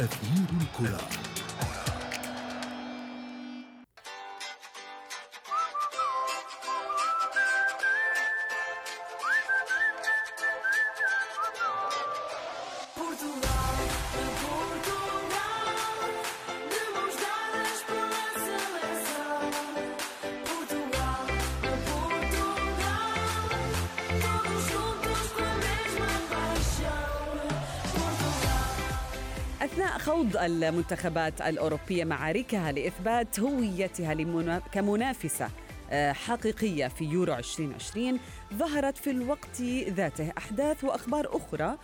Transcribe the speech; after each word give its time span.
أثير 0.00 0.48
الكرة. 0.60 1.08
Portugal, 12.96 14.33
أثناء 29.64 29.98
خوض 29.98 30.36
المنتخبات 30.36 31.40
الأوروبية 31.40 32.04
معاركها 32.04 32.72
لإثبات 32.72 33.40
هويتها 33.40 34.60
كمنافسة 34.72 35.48
آه، 35.90 36.12
حقيقية 36.12 36.88
في 36.88 37.04
يورو 37.04 37.34
2020 37.34 38.18
ظهرت 38.54 38.96
في 38.96 39.10
الوقت 39.10 39.60
ذاته 39.88 40.32
أحداث 40.38 40.84
وأخبار 40.84 41.36
أخرى 41.36 41.78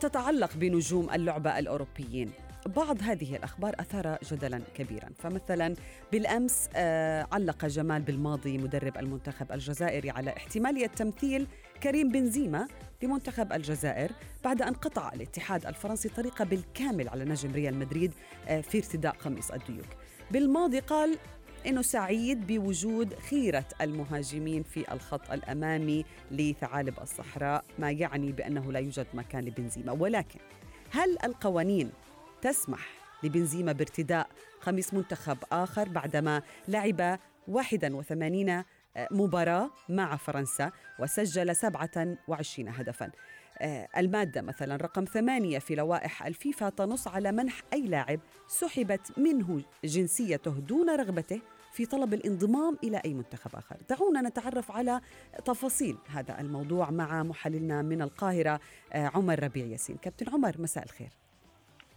تتعلق 0.00 0.50
بنجوم 0.56 1.10
اللعبة 1.10 1.58
الأوروبيين. 1.58 2.30
بعض 2.66 3.02
هذه 3.02 3.36
الأخبار 3.36 3.74
أثار 3.80 4.18
جدلا 4.32 4.60
كبيرا. 4.74 5.08
فمثلا 5.18 5.74
بالأمس 6.12 6.68
آه، 6.76 7.26
علق 7.32 7.66
جمال 7.66 8.02
بالماضي 8.02 8.58
مدرب 8.58 8.98
المنتخب 8.98 9.52
الجزائري 9.52 10.10
على 10.10 10.36
احتمالية 10.36 10.86
تمثيل 10.86 11.46
كريم 11.82 12.08
بنزيما 12.08 12.68
لمنتخب 13.02 13.52
الجزائر 13.52 14.10
بعد 14.44 14.62
أن 14.62 14.74
قطع 14.74 15.12
الاتحاد 15.12 15.66
الفرنسي 15.66 16.08
طريقة 16.08 16.44
بالكامل 16.44 17.08
على 17.08 17.24
نجم 17.24 17.52
ريال 17.52 17.78
مدريد 17.78 18.12
آه، 18.48 18.60
في 18.60 18.78
ارتداء 18.78 19.12
قميص 19.12 19.50
الديوك. 19.50 19.86
بالماضي 20.30 20.78
قال 20.78 21.18
إنه 21.66 21.82
سعيد 21.82 22.46
بوجود 22.46 23.14
خيرة 23.14 23.64
المهاجمين 23.80 24.62
في 24.62 24.92
الخط 24.92 25.30
الأمامي 25.30 26.04
لثعالب 26.30 26.94
الصحراء 27.02 27.64
ما 27.78 27.90
يعني 27.90 28.32
بأنه 28.32 28.72
لا 28.72 28.78
يوجد 28.78 29.06
مكان 29.14 29.44
لبنزيما. 29.44 29.92
ولكن 29.92 30.40
هل 30.90 31.16
القوانين 31.24 31.90
تسمح 32.42 32.88
لبنزيما 33.22 33.72
بارتداء 33.72 34.28
قميص 34.62 34.94
منتخب 34.94 35.38
آخر 35.52 35.88
بعدما 35.88 36.42
لعب 36.68 37.18
81 37.48 38.64
مباراة 39.10 39.70
مع 39.88 40.16
فرنسا 40.16 40.72
وسجل 40.98 41.56
27 41.56 42.68
هدفا. 42.68 43.10
آه، 43.58 43.88
المادة 43.96 44.42
مثلا 44.42 44.76
رقم 44.76 45.04
ثمانية 45.04 45.58
في 45.58 45.74
لوائح 45.74 46.26
الفيفا 46.26 46.68
تنص 46.68 47.08
على 47.08 47.32
منح 47.32 47.62
أي 47.72 47.82
لاعب 47.82 48.20
سحبت 48.48 49.18
منه 49.18 49.62
جنسيته 49.84 50.50
دون 50.50 50.90
رغبته 50.90 51.40
في 51.72 51.86
طلب 51.86 52.14
الانضمام 52.14 52.78
إلى 52.84 53.00
أي 53.04 53.14
منتخب 53.14 53.56
آخر. 53.56 53.76
دعونا 53.88 54.20
نتعرف 54.20 54.70
على 54.70 55.00
تفاصيل 55.44 55.98
هذا 56.08 56.40
الموضوع 56.40 56.90
مع 56.90 57.22
محللنا 57.22 57.82
من 57.82 58.02
القاهرة 58.02 58.60
آه، 58.92 59.10
عمر 59.14 59.42
ربيع 59.42 59.66
ياسين. 59.66 59.96
كابتن 59.96 60.32
عمر 60.32 60.54
مساء 60.58 60.84
الخير. 60.84 61.10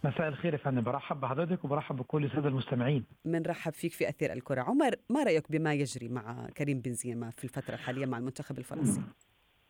مساء 0.04 0.28
الخير 0.28 0.52
يا 0.52 0.58
فندم. 0.58 0.82
برحب 0.82 1.20
بحضرتك 1.20 1.64
وبرحب 1.64 1.96
بكل 1.96 2.24
السادة 2.24 2.48
المستمعين. 2.48 3.04
منرحب 3.24 3.72
فيك 3.72 3.92
في 3.92 4.08
أثير 4.08 4.32
الكرة. 4.32 4.62
عمر 4.62 4.94
ما 5.10 5.22
رأيك 5.22 5.52
بما 5.52 5.74
يجري 5.74 6.08
مع 6.08 6.46
كريم 6.56 6.80
بنزيما 6.80 7.30
في 7.30 7.44
الفترة 7.44 7.74
الحالية 7.74 8.06
مع 8.06 8.18
المنتخب 8.18 8.58
الفرنسي؟ 8.58 9.00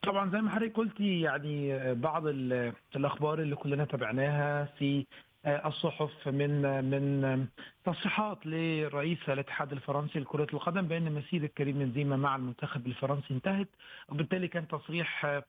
طبعا 0.03 0.31
زي 0.31 0.41
ما 0.41 0.51
حضرتك 0.51 0.77
قلتي 0.77 1.21
يعني 1.21 1.95
بعض 1.95 2.27
ال- 2.27 2.73
الأخبار 2.97 3.43
اللي 3.43 3.57
كلنا 3.57 3.85
تابعناها 3.85 4.65
في 4.65 5.07
الصحف 5.47 6.29
من 6.29 6.85
من 6.85 7.47
تصريحات 7.85 8.47
لرئيس 8.47 9.19
الاتحاد 9.29 9.73
الفرنسي 9.73 10.19
لكرة 10.19 10.47
القدم 10.53 10.83
بأن 10.83 11.13
مسيرة 11.13 11.47
كريم 11.47 11.79
بنزيما 11.79 12.17
مع 12.17 12.37
المنتخب 12.37 12.87
الفرنسي 12.87 13.35
انتهت 13.35 13.69
وبالتالي 14.09 14.49
كان 14.49 14.69
تصريح 14.69 15.41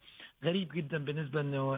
غريب 0.44 0.72
جدا 0.74 0.98
بالنسبة 0.98 1.42
إنه 1.42 1.78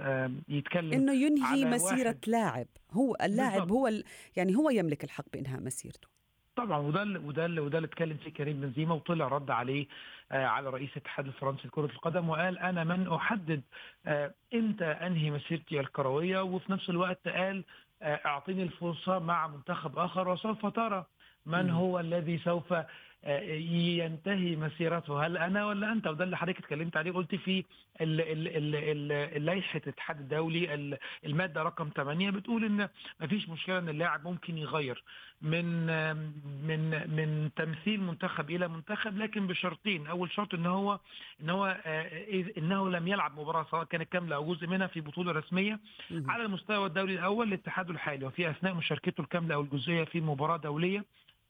يتكلم 0.50 0.94
إنه 0.94 1.14
ينهي 1.14 1.44
على 1.52 1.66
مسيرة 1.66 2.08
واحد- 2.08 2.20
لاعب. 2.28 2.68
هو 2.92 3.16
اللاعب 3.24 3.52
بالضبط. 3.62 3.72
هو 3.72 3.88
ال- 3.88 4.04
يعني 4.38 4.56
هو 4.56 4.70
يملك 4.70 5.04
الحق 5.04 5.26
بإنهاء 5.34 5.62
مسيرته. 5.62 6.08
طبعا 6.56 6.78
وده 6.78 7.02
اللي- 7.04 7.20
وده 7.20 7.46
اللي- 7.46 7.62
وده 7.62 7.78
اللي 7.78 7.88
اتكلم 7.88 8.18
فيه 8.18 8.30
كريم 8.34 8.62
بنزيما 8.62 8.94
وطلع 8.96 9.28
رد 9.28 9.52
عليه 9.52 9.88
آه 10.32 10.46
على 10.46 10.70
رئيس 10.70 10.90
الاتحاد 10.92 11.26
الفرنسي 11.28 11.68
لكرة 11.68 11.86
القدم 11.86 12.30
وقال 12.30 12.60
أنا 12.60 12.84
من 12.84 13.08
أحدد 13.14 13.62
آه 14.06 14.34
إمتى 14.54 14.86
أنهي 14.86 15.32
مسيرتي 15.32 15.80
الكروية 15.80 16.42
وفي 16.44 16.72
نفس 16.72 16.90
الوقت 16.90 17.28
قال 17.28 17.58
آه 17.58 17.64
أعطيني 18.02 18.64
الفرصة 18.64 19.20
مع 19.20 19.48
منتخب 19.48 20.00
آخر 20.00 20.28
وسوف 20.30 20.66
ترى 20.66 21.06
من. 21.46 21.70
هو 21.70 22.00
الذي 22.00 22.38
سوف 22.38 22.74
آه، 22.74 22.88
ينتهي 23.24 24.56
مسيرته. 24.56 25.26
هل 25.26 25.38
أنا 25.38 25.66
ولا 25.66 25.92
أنت؟ 25.92 26.08
وده 26.08 26.24
اللي 26.24 26.38
حضرتك 26.38 26.60
اتكلمت 26.60 26.98
عليه. 26.98 27.12
قلت 27.12 27.36
في 27.36 27.64
ال- 28.02 28.22
ال- 28.22 28.48
ال- 28.48 29.12
ال- 29.36 29.46
لائحه 29.46 29.82
الاتحاد 29.84 30.20
الدولي 30.20 30.74
ال- 30.74 30.98
المادة 31.26 31.64
رقم 31.64 31.90
8 31.96 32.30
بتقول 32.30 32.66
إن 32.66 32.90
مفيش 33.22 33.50
مشكلة 33.50 33.80
إن 33.80 33.90
اللاعب 33.90 34.28
ممكن 34.28 34.58
يغير 34.58 35.04
من 35.42 35.66
من 36.68 36.90
من 37.16 37.50
تمثيل 37.56 38.02
منتخب 38.02 38.50
إلى 38.52 38.68
منتخب 38.68 39.18
لكن 39.18 39.48
بشرطين. 39.48 40.08
أول 40.08 40.32
شرط 40.32 40.54
إن 40.54 40.66
هو 40.66 41.00
إن 41.42 41.50
هو 41.50 41.78
إذ- 42.30 42.58
انه 42.58 42.90
لم 42.90 43.08
يلعب 43.08 43.40
مباراة 43.40 43.66
سواء 43.72 43.84
كانت 43.84 44.12
كاملة 44.12 44.36
أو 44.36 44.54
جزء 44.54 44.68
منها 44.68 44.88
في 44.88 45.02
بطولة 45.02 45.32
رسمية. 45.32 45.80
على 46.12 46.44
المستوى 46.46 46.86
الدولي 46.88 47.14
الأول 47.14 47.50
لاتحاده 47.50 47.92
الحالي. 47.92 48.26
وفي 48.26 48.50
أثناء 48.50 48.74
مشاركته 48.74 49.22
الكاملة 49.22 49.56
أو 49.56 49.62
الجزئية 49.62 50.04
في 50.04 50.22
مباراة 50.22 50.58
دولية 50.58 51.06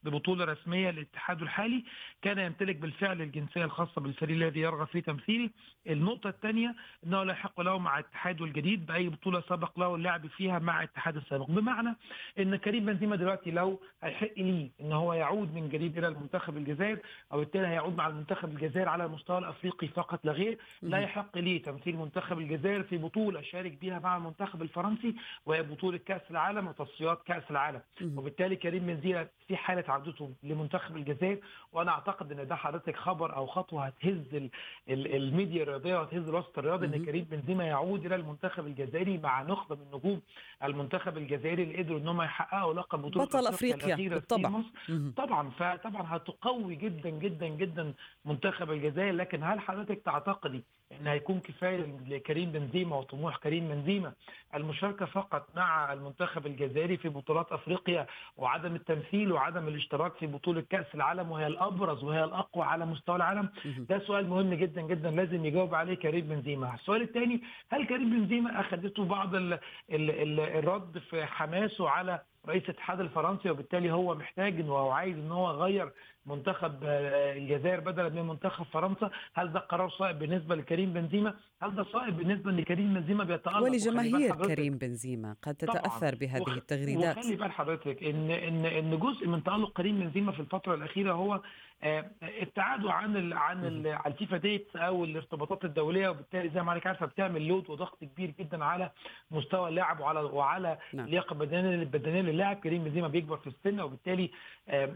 ببطولة 0.09 0.45
رسمية 0.45 0.91
لاتحاده 0.91 1.43
الحالي 1.43 1.83
كان 2.21 2.39
يمتلك 2.39 2.75
بالفعل 2.75 3.21
الجنسية 3.21 3.63
الخاصة 3.63 4.01
بالفريق 4.01 4.37
الذي 4.37 4.59
يرغب 4.59 4.87
في 4.87 5.01
تمثيله. 5.01 5.49
النقطة 5.87 6.27
الثانية 6.29 6.75
إنه 7.05 7.23
لا 7.23 7.31
يحق 7.33 7.61
له 7.61 7.77
مع 7.79 7.99
اتحاده 7.99 8.45
الجديد 8.45 8.85
بأي 8.85 9.09
بطولة 9.09 9.41
سبق 9.49 9.79
له 9.79 9.95
اللعب 9.95 10.27
فيها 10.27 10.59
مع 10.59 10.83
اتحاد 10.83 11.17
السابق، 11.17 11.51
بمعنى 11.51 11.95
إن 12.39 12.55
كريم 12.55 12.85
بنزيما 12.85 13.15
دلوقتي 13.15 13.51
لو 13.51 13.81
هيحق 14.03 14.31
ليه 14.37 14.69
إن 14.81 14.91
هو 14.91 15.13
يعود 15.13 15.53
من 15.53 15.69
جديد 15.69 15.97
إلى 15.97 16.07
المنتخب 16.07 16.57
الجزائر 16.57 16.99
أو 17.31 17.39
بالتالي 17.39 17.67
هيعود 17.67 17.97
مع 17.97 18.07
المنتخب 18.07 18.51
الجزائر 18.51 18.89
على 18.89 19.05
المستوى 19.05 19.37
الأفريقي 19.37 19.87
فقط 19.87 20.25
لا 20.25 20.31
غير، 20.31 20.57
لا. 20.81 20.97
يحق 20.99 21.37
ليه 21.37 21.61
تمثيل 21.61 21.97
منتخب 21.97 22.39
الجزائر 22.39 22.83
في 22.83 22.97
بطولة 22.97 23.41
شارك 23.41 23.71
بها 23.81 23.99
مع 23.99 24.17
المنتخب 24.17 24.61
الفرنسي 24.61 25.15
وهي 25.45 25.63
بطولة 25.63 25.97
كأس 25.97 26.21
العالم 26.31 26.67
وتصفيات 26.67 27.23
كأس 27.25 27.43
العالم. 27.51 27.81
وبالتالي 28.01 28.55
كريم 28.55 28.85
بنزيما 28.85 29.27
في 29.47 29.57
حالة 29.57 29.83
عودته 29.97 30.31
لمنتخب 30.43 30.97
الجزائر. 30.97 31.39
وأنا 31.71 31.91
أعتقد 31.91 32.31
إن 32.31 32.47
ده 32.47 32.55
حضرتك 32.55 32.95
خبر 32.95 33.35
أو 33.35 33.45
خطوة 33.47 33.85
هتهز 33.85 34.35
ال 34.35 34.49
ال 34.89 35.15
الميديا 35.15 35.63
الرياضية 35.63 35.95
وهتهز 35.95 36.29
الوسط 36.29 36.57
الرياضي. 36.57 36.85
إن. 36.85 37.05
كريم 37.05 37.23
بنزيما 37.23 37.63
يعود 37.63 38.05
إلى 38.05 38.15
المنتخب 38.15 38.67
الجزائري 38.67 39.17
مع 39.17 39.41
نخبة 39.41 39.75
من 39.75 39.87
نجوم 39.93 40.21
المنتخب 40.63 41.17
الجزائري 41.17 41.63
اللي 41.63 41.77
قدروا 41.77 41.99
إن 41.99 42.07
هم 42.07 42.21
يحققوا 42.21 42.73
لقب 42.73 42.99
بطولة 43.01 43.25
بطل 43.25 43.47
أفريقيا 43.47 44.09
بالطبع. 44.09 44.51
طبعا 45.17 45.49
فطبعا 45.49 46.15
هتقوي 46.15 46.75
جدا 46.75 47.09
جدا 47.09 47.47
جدا 47.47 47.93
منتخب 48.25 48.71
الجزائر. 48.71 49.13
لكن 49.13 49.43
هل 49.43 49.59
حضرتك 49.59 50.01
تعتقدي 50.05 50.63
ان 50.91 51.07
هيكون 51.07 51.39
كفاية 51.39 51.85
لكريم 52.07 52.51
بنزيما 52.51 52.95
وطموح 52.95 53.37
كريم 53.37 53.67
بنزيما. 53.67 54.13
المشاركة 54.55 55.05
فقط 55.05 55.47
مع 55.55 55.93
المنتخب 55.93 56.45
الجزائري 56.45 56.97
في 56.97 57.09
بطولات 57.09 57.51
أفريقيا 57.51 58.07
وعدم 58.37 58.75
التمثيل 58.75 59.31
وعدم 59.31 59.67
الاشتراك 59.67 60.13
في 60.13 60.27
بطولة 60.27 60.61
كأس 60.69 60.85
العالم 60.95 61.31
وهي 61.31 61.47
الأبرز 61.47 62.03
وهي 62.03 62.23
الأقوى 62.23 62.63
على 62.65 62.85
مستوى 62.85 63.15
العالم. 63.15 63.49
ده 63.89 63.99
سؤال 63.99 64.29
مهم 64.29 64.53
جدا 64.53 64.81
جدا 64.81 65.11
لازم 65.11 65.45
يجاوب 65.45 65.75
عليه 65.75 65.93
كريم 65.93 66.25
بنزيما. 66.27 66.75
السؤال 66.75 67.01
الثاني 67.01 67.41
هل 67.69 67.87
كريم 67.87 68.09
بنزيما 68.09 68.59
أخذته 68.59 69.05
بعض 69.05 69.35
ال 69.35 69.53
ال 69.53 69.59
ال 70.11 70.39
الرد 70.39 70.97
في 70.97 71.25
حماسه 71.25 71.89
على 71.89 72.19
رئيس 72.47 72.63
الاتحاد 72.63 72.99
الفرنسي 72.99 73.49
وبالتالي 73.49 73.91
هو 73.91 74.15
محتاج 74.15 74.59
إنه 74.59 74.91
عايز 74.93 75.17
إن 75.17 75.31
هو 75.31 75.51
يغير 75.51 75.91
منتخب 76.27 76.83
آه، 76.83 77.33
الجزائر 77.37 77.79
بدلا 77.79 78.09
من 78.09 78.27
منتخب 78.27 78.65
فرنسا. 78.65 79.09
هل 79.33 79.53
ده 79.53 79.59
قرار 79.59 79.89
صائب 79.89 80.19
بالنسبة 80.19 80.55
لكريم 80.55 80.93
بنزيما؟ 80.93 81.33
هل 81.61 81.75
ده 81.75 81.83
صائب 81.83 82.17
بالنسبة 82.17 82.51
لكريم 82.51 82.93
بنزيما 82.93 83.23
بيتألق؟ 83.23 83.57
ولجماهير 83.63 84.35
كريم 84.35 84.77
بنزيما 84.77 85.35
قد 85.43 85.55
طبعاً. 85.55 85.75
تتأثر 85.79 86.15
بهذه 86.15 86.41
وخ- 86.41 86.49
التغريدات. 86.49 87.17
وخلي 87.17 87.35
بال 87.35 87.51
حضرتك 87.51 88.03
إن 88.03 88.31
إن 88.31 88.65
إن 88.65 88.99
جزء 88.99 89.27
من 89.27 89.43
تألق 89.43 89.71
كريم 89.77 89.99
بنزيما 89.99 90.31
في 90.31 90.39
الفترة 90.39 90.75
الأخيرة 90.75 91.13
هو 91.13 91.41
آه، 91.83 92.05
ابتعاده 92.23 92.91
عن 92.93 93.17
ال 93.17 93.33
عن 93.33 93.65
ال 93.65 93.87
عن 93.87 94.01
الفيفا 94.11 94.37
date 94.37 94.67
أو 94.75 95.03
الارتباطات 95.03 95.65
الدولية 95.65 96.09
وبالتالي 96.09 96.49
زي 96.49 96.63
ما 96.63 96.71
عليك 96.71 96.87
عارفه 96.87 97.05
بتعمل 97.05 97.47
load 97.47 97.69
وضغط 97.69 97.97
كبير 98.03 98.33
جدا 98.39 98.65
على 98.65 98.91
مستوى 99.31 99.69
اللاعب 99.69 99.99
وعلى 99.99 100.19
وعلى 100.19 100.77
نعم. 100.93 101.05
اللياقه 101.05 101.33
البدنيه 101.33 101.75
البدنيه 101.75 102.21
للاعب. 102.21 102.57
كريم 102.57 102.83
بنزيما 102.83 103.07
بيكبر 103.07 103.37
في 103.37 103.47
السن 103.47 103.79
وبالتالي 103.79 104.31
آه، 104.69 104.89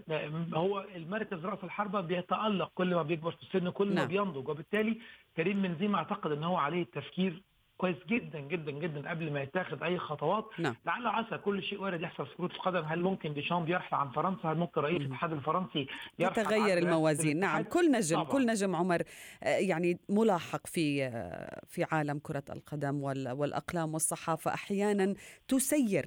هو 0.54 0.86
المركز 0.96 1.21
رأس 1.46 1.64
الحربة 1.64 2.02
بيتألق 2.02 2.72
كل 2.76 2.96
ما 2.96 3.04
بيكبر 3.04 3.32
في 3.32 3.44
السن 3.44 3.70
كل 3.70 3.88
ما 3.88 3.94
نعم. 3.94 4.08
بينضج 4.08 4.48
وبالتالي 4.50 5.00
كريم 5.38 5.62
بنزيما 5.62 5.98
أعتقد 5.98 6.32
إن 6.32 6.44
هو 6.44 6.58
عليه 6.58 6.82
التفكير 6.82 7.44
كويس 7.82 7.98
جدا 8.10 8.40
جدا 8.40 8.72
جدا 8.72 9.10
قبل 9.10 9.32
ما 9.34 9.42
يتاخد 9.42 9.84
أي 9.84 9.98
خطوات. 9.98 10.46
نعم. 10.60 10.76
لعل 10.86 11.06
وعسى 11.06 11.38
كل 11.38 11.64
شيء 11.64 11.82
وارد 11.82 12.02
يحصل 12.02 12.26
في 12.28 12.36
كرة 12.38 12.46
القدم. 12.46 12.84
هل 12.86 13.02
ممكن 13.02 13.34
ديشامب 13.34 13.70
يرحل 13.70 13.96
عن 13.96 14.10
فرنسا؟ 14.12 14.48
هل 14.52 14.58
ممكن 14.58 14.82
رئيس 14.82 15.02
الاتحاد 15.02 15.32
الفرنسي 15.32 15.88
يرحل 16.20 16.40
عن 16.40 16.46
تتغير 16.48 16.78
الموازين؟ 16.78 17.40
نعم؟ 17.40 17.62
كل 17.64 17.92
نجم 17.92 18.16
طبعاً. 18.24 18.32
كل 18.32 18.46
نجم 18.46 18.76
عمر 18.76 19.02
آه، 19.44 19.48
يعني 19.58 20.00
ملاحق 20.10 20.68
في 20.68 21.04
آه، 21.06 21.62
في 21.68 21.86
عالم 21.92 22.20
كرة 22.20 22.44
القدم 22.50 23.04
وال- 23.04 23.32
والأقلام 23.32 23.94
والصحافة. 23.94 24.54
أحيانا 24.54 25.14
تسير 25.48 26.06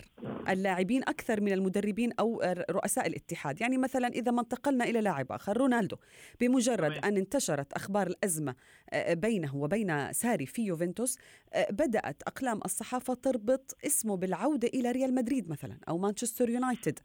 اللاعبين 0.49 1.03
أكثر 1.03 1.41
من 1.41 1.53
المدربين 1.53 2.11
آه، 2.21 2.65
رؤساء 2.71 3.07
الاتحاد. 3.07 3.61
يعني 3.61 3.79
مثلا 3.79 4.09
إذا 4.09 4.33
ما 4.33 4.41
انتقلنا 4.41 4.85
إلى 4.85 5.01
لاعب 5.01 5.33
آخر 5.33 5.57
رونالدو. 5.57 5.97
بمجرد. 6.41 7.05
أن 7.05 7.17
انتشرت 7.17 7.73
أخبار 7.73 8.07
الأزمة 8.07 8.55
آه، 8.93 9.15
بينه 9.15 9.57
وبين 9.57 10.13
ساري 10.13 10.47
في 10.47 10.63
يوفنتوس 10.67 11.19
بدأت 11.71 12.23
أقلام 12.23 12.61
الصحافة 12.65 13.15
تربط 13.15 13.77
اسمه 13.87 14.17
بالعودة 14.17 14.69
إلى 14.69 14.91
ريال 14.93 15.15
مدريد 15.15 15.51
مثلا 15.51 15.79
أو 15.89 15.99
مانشستر 15.99 16.49
يونايتد. 16.51 16.99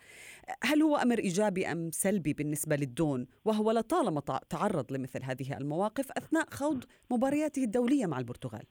هل 0.63 0.81
هو 0.81 0.95
أمر 0.97 1.17
إيجابي 1.19 1.71
أم 1.71 1.91
سلبي 1.91 2.33
بالنسبة 2.33 2.75
للدون؟ 2.75 3.27
وهو 3.45 3.71
لطالما 3.71 4.19
تع- 4.21 4.39
تعرض 4.49 4.91
لمثل 4.91 5.23
هذه 5.23 5.57
المواقف 5.57 6.11
أثناء 6.11 6.49
خوض 6.51 6.83
مبارياته 7.11 7.63
الدولية 7.63 8.05
مع 8.05 8.19
البرتغال. 8.19 8.63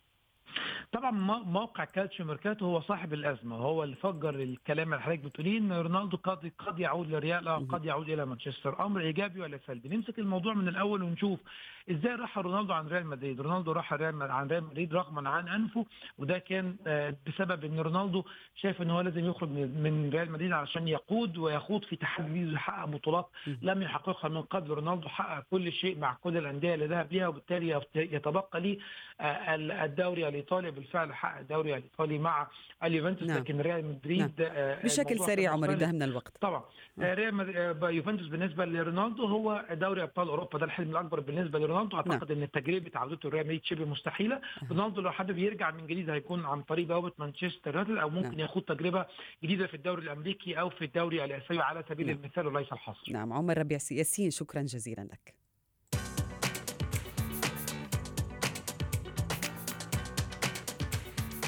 طبعا 0.92 1.10
مو- 1.10 1.44
موقع 1.44 1.84
كالتشيو 1.84 2.26
ميركاتو 2.26 2.64
هو 2.64 2.80
صاحب 2.80 3.12
الأزمة. 3.12 3.56
هو 3.56 3.84
اللي 3.84 3.96
فجر 3.96 4.34
الكلام 4.34 4.92
اللي 4.94 5.02
حضرتك 5.04 5.18
بتقوليه 5.20 5.58
إن 5.58 5.72
رونالدو 5.72 6.16
قد 6.16 6.52
قد 6.58 6.78
يعود 6.78 7.08
لريال 7.08 7.68
قد 7.68 7.84
يعود 7.84 8.08
إلى 8.08 8.26
مانشستر. 8.26 8.86
أمر 8.86 9.00
إيجابي 9.00 9.40
ولا 9.40 9.60
سلبي؟ 9.66 9.88
نمسك 9.88 10.18
الموضوع 10.18 10.54
من 10.54 10.68
الأول 10.68 11.02
ونشوف 11.02 11.40
إزاي 11.90 12.14
راح 12.14 12.38
رونالدو 12.38 12.72
عن 12.72 12.86
ريال 12.88 13.06
مدريد؟ 13.06 13.40
رونالدو 13.40 13.72
راح 13.72 13.92
ريال 13.92 14.22
عن 14.22 14.46
ريال 14.48 14.64
مدريد 14.64 14.94
رغما 14.94 15.30
عن 15.30 15.48
انفه 15.48 15.86
وده 16.18 16.38
كان 16.38 16.76
آه، 16.86 17.14
بسبب 17.26 17.64
ان 17.64 17.80
رونالدو 17.80 18.24
شايف 18.56 18.82
ان 18.82 18.90
هو 18.90 19.00
لازم 19.00 19.24
يخرج 19.24 19.48
من 19.48 20.10
ريال 20.12 20.30
مدريد 20.32 20.52
علشان 20.52 20.88
يقود 20.88 21.38
ويخوض 21.38 21.84
في 21.84 21.96
تحدي 21.96 22.44
ويحقق 22.46 22.84
بطولات 22.84 23.28
لم 23.62 23.82
يحققها 23.82 24.28
من 24.28 24.42
قبل. 24.42 24.70
رونالدو 24.70 25.08
حقق 25.08 25.44
كل 25.50 25.72
شيء 25.72 25.98
مع 25.98 26.14
كل 26.20 26.36
الأندية 26.36 26.74
اللي 26.74 26.86
ذهب 26.86 27.12
ليها 27.12 27.28
وبالتالي 27.28 27.68
يت- 27.68 27.96
يتبقى 28.14 28.60
لي 28.60 28.78
آه، 29.20 29.54
ال- 29.54 29.72
الدوري 29.72 30.28
الإيطالي. 30.28 30.70
بالفعل 30.70 31.14
حقق 31.14 31.38
الدوري 31.38 31.76
الإيطالي 31.76 32.18
مع 32.18 32.46
اليوفنتوس 32.84 33.28
نعم. 33.28 33.38
لكن 33.38 33.60
ريال 33.60 33.84
مدريد 33.88 34.32
آه، 34.40 34.82
بشكل 34.84 35.18
سريع 35.18 35.52
عمر 35.52 35.68
من 35.76 36.02
الوقت. 36.02 36.32
طبعا. 36.40 36.62
آه، 37.02 37.14
ريال 37.14 37.94
يوفنتوس 37.94 38.26
بالنسبة 38.28 38.64
لرونالدو 38.64 39.24
هو 39.26 39.64
دوري 39.72 40.02
أبطال 40.02 40.28
أوروبا. 40.28 40.58
ده 40.58 40.64
الحلم 40.66 40.90
الأكبر 40.90 41.20
بالنسبة 41.20 41.58
لرونالدو. 41.58 41.77
أعتقد 41.78 42.30
إن 42.30 42.50
تجربه 42.50 42.90
عودته 42.94 43.28
لريال 43.28 43.44
مدريد 43.44 43.64
شبه 43.64 43.84
مستحيلة. 43.84 44.40
رونالدو 44.70 45.00
لو 45.00 45.12
حابب 45.12 45.38
يرجع 45.38 45.70
من 45.70 45.86
جديد 45.86 46.10
هيكون 46.10 46.44
عن 46.44 46.62
طريق 46.62 46.86
بوابه 46.86 47.12
مانشستر 47.18 47.74
يونايتد 47.74 47.96
أو 47.96 48.10
ممكن 48.10 48.28
نعم. 48.28 48.40
يخوض 48.40 48.62
تجربة 48.62 49.06
جديدة 49.44 49.66
في 49.66 49.74
الدوري 49.74 50.02
الأمريكي 50.02 50.60
أو 50.60 50.70
في 50.70 50.84
الدوري 50.84 51.24
الاسيوي 51.24 51.60
على 51.60 51.84
سبيل 51.88 52.06
نعم. 52.06 52.16
المثال 52.16 52.46
وليس 52.46 52.72
الحصر. 52.72 53.12
نعم 53.12 53.32
عمر 53.32 53.58
ربيع 53.58 53.78
ياسين 53.90 54.30
شكرا 54.30 54.62
جزيلا 54.62 55.02
لك. 55.02 55.34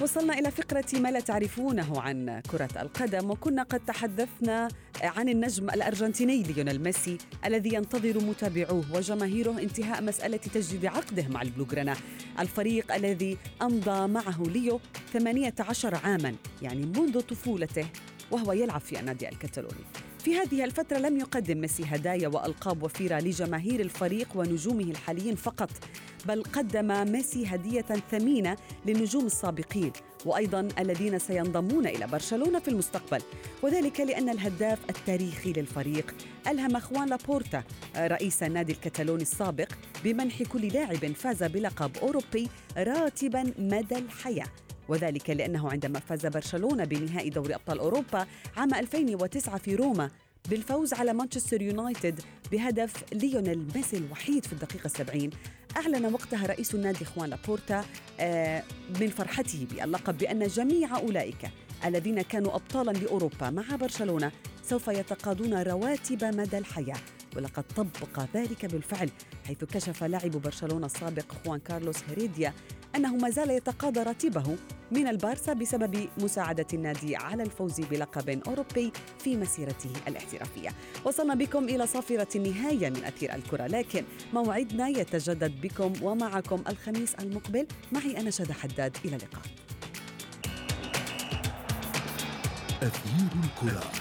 وصلنا 0.03 0.39
إلى 0.39 0.51
فقرة 0.51 1.01
ما 1.01 1.11
لا 1.11 1.21
تعرفونه 1.21 2.01
عن 2.01 2.41
كرة 2.51 2.83
القدم 2.83 3.31
وكنا 3.31 3.63
قد 3.63 3.81
تحدثنا 3.81 4.69
عن 5.03 5.29
النجم 5.29 5.71
الأرجنتيني 5.71 6.43
ليونيل 6.43 6.83
ميسي 6.83 7.19
الذي 7.45 7.75
ينتظر 7.75 8.25
متابعوه 8.25 8.85
وجماهيره 8.95 9.59
انتهاء 9.59 10.03
مسألة 10.03 10.37
تجديد 10.37 10.87
عقده 10.87 11.29
مع 11.29 11.43
البلوغرانا 11.43 11.97
الفريق 12.39 12.95
الذي 12.95 13.39
أمضى 13.63 14.07
معه 14.07 14.43
ليو 14.43 14.81
18 15.13 15.95
عاما 15.95 16.35
يعني 16.63 16.87
منذ 16.87 17.21
طفولته 17.21 17.87
وهو 18.31 18.53
يلعب 18.53 18.81
في 18.81 19.01
النادي 19.01 19.29
الكتالوني. 19.29 19.85
في 20.25 20.37
هذه 20.37 20.65
الفترة 20.65 20.99
لم 20.99 21.19
يقدم 21.19 21.61
ميسي 21.61 21.85
هدايا 21.87 22.29
وألقاب 22.29 22.83
وفيرة 22.83 23.19
لجماهير 23.19 23.81
الفريق 23.81 24.29
ونجومه 24.35 24.85
الحاليين 24.85 25.35
فقط 25.35 25.71
بل 26.27 26.43
قدم 26.43 27.13
ميسي 27.13 27.47
هدية 27.47 27.87
ثمينة 28.11 28.57
للنجوم 28.87 29.27
السابقين. 29.27 29.93
وأيضا 30.27 30.69
الذين 30.79 31.19
سينضمون 31.19 31.87
إلى 31.87 32.07
برشلونة 32.07 32.59
في 32.59 32.69
المستقبل 32.69 33.23
وذلك 33.63 34.01
لأن 34.01 34.29
الهداف 34.29 34.79
التاريخي 34.91 35.53
للفريق 35.53 36.15
ألهم 36.49 36.79
خوان 36.79 37.09
لابورتا 37.09 37.63
رئيس 37.97 38.43
النادي 38.43 38.73
الكتالوني 38.73 39.23
السابق 39.23 39.69
بمنح 40.05 40.43
كل 40.43 40.69
لاعب 40.69 41.13
فاز 41.13 41.43
بلقب 41.43 41.97
أوروبي 42.03 42.49
راتبا 42.77 43.53
مدى 43.59 43.99
الحياة. 43.99 44.47
وذلك 44.89 45.31
لأنه 45.31 45.71
عندما 45.71 46.01
فاز 46.01 46.27
برشلونة 46.27 46.85
بنهائي 46.85 47.31
دوري 47.31 47.55
أبطال 47.55 47.79
أوروبا 47.79 48.27
عام 48.57 48.75
2009 48.75 49.59
في 49.59 49.75
روما 49.75 50.11
بالفوز 50.49 50.95
على 50.95 51.13
مانشستر 51.13 51.63
يونايتد 51.63 52.21
بهدف 52.53 52.93
ليونيل 53.13 53.67
ميسي 53.75 53.97
الوحيد 53.97 54.47
في 54.47 54.53
الدقيقة 54.53 54.89
70 54.89 55.31
أعلن 55.77 56.13
وقتها 56.15 56.47
رئيس 56.47 56.75
النادي 56.75 57.05
خوان 57.05 57.31
لابورتا 57.31 57.85
آه، 58.21 58.63
من 59.01 59.09
فرحته 59.09 59.67
باللقب 59.71 60.19
بأن 60.19 60.47
جميع 60.47 60.99
أولئك 60.99 61.51
الذين 61.85 62.23
كانوا 62.23 62.55
أبطالا 62.55 62.91
لأوروبا 62.91 63.51
مع 63.51 63.77
برشلونة 63.77 64.33
سوف 64.65 64.89
يتقاضون 64.89 65.63
رواتب 65.63 66.25
مدى 66.25 66.59
الحياة. 66.59 66.97
ولقد 67.37 67.65
طبق 67.77 68.27
ذلك 68.35 68.67
بالفعل 68.67 69.11
حيث 69.47 69.65
كشف 69.65 70.05
لاعب 70.05 70.31
برشلونة 70.31 70.87
السابق 70.87 71.33
خوان 71.45 71.61
كارلوس 71.61 71.97
هيريديا 72.09 72.55
أنه 72.97 73.17
ما 73.17 73.31
زال 73.31 73.51
يتقاضى 73.51 74.03
راتبه 74.03 74.57
من 74.93 75.09
البارسا 75.09 75.53
بسبب 75.53 76.09
مساعدة 76.19 76.67
النادي 76.75 77.17
على 77.17 77.43
الفوز 77.43 77.81
بلقب 77.81 78.29
أوروبي 78.47 78.93
في 79.19 79.37
مسيرته 79.37 79.91
الاحترافية. 80.09 80.71
وصلنا 81.05 81.35
بكم 81.35 81.65
إلى 81.65 81.87
صافرة 81.87 82.29
النهاية 82.37 82.91
من 82.91 83.05
أثير 83.05 83.35
الكرة 83.35 83.67
لكن 83.67 84.05
موعدنا 84.33 84.89
يتجدد 84.89 85.61
بكم 85.61 85.93
ومعكم 86.03 86.63
الخميس 86.69 87.15
المقبل. 87.15 87.67
معي 87.93 88.21
أنا 88.21 88.31
شذى 88.31 88.53
حداد 88.53 88.97
إلى 89.05 89.17
اللقاء. 89.17 89.43
أثير 92.83 93.29
الكرة. 93.45 94.00